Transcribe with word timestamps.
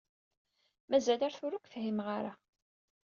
Mazal 0.89 1.21
ar 1.27 1.33
tura 1.37 1.55
ur 1.57 1.61
k-fhimeɣ 1.63 2.07
ara. 2.17 2.33